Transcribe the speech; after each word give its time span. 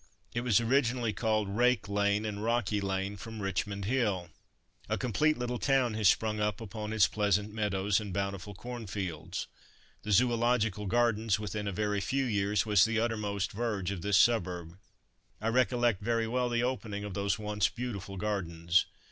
It 0.33 0.41
was 0.41 0.59
originally 0.59 1.13
called 1.13 1.47
Rake 1.55 1.87
lane, 1.87 2.25
and 2.25 2.41
Rocky 2.43 2.81
lane 2.81 3.17
from 3.17 3.39
Richmond 3.39 3.85
hill. 3.85 4.31
A 4.89 4.97
complete 4.97 5.37
little 5.37 5.59
town 5.59 5.93
has 5.93 6.09
sprung 6.09 6.39
up 6.39 6.59
upon 6.59 6.91
its 6.91 7.05
pleasant 7.07 7.53
meadows 7.53 7.99
and 7.99 8.11
bountiful 8.11 8.55
cornfields. 8.55 9.45
The 10.01 10.11
Zoological 10.11 10.87
Gardens, 10.87 11.39
within 11.39 11.67
a 11.67 11.71
very 11.71 12.01
few 12.01 12.25
years, 12.25 12.65
was 12.65 12.83
the 12.83 12.99
uttermost 12.99 13.51
verge 13.51 13.91
of 13.91 14.01
this 14.01 14.17
suburb. 14.17 14.79
I 15.39 15.49
recollect 15.49 16.01
very 16.01 16.27
well 16.27 16.49
the 16.49 16.63
opening 16.63 17.03
of 17.03 17.13
those 17.13 17.37
once 17.37 17.69
beautiful 17.69 18.17
gardens. 18.17 18.87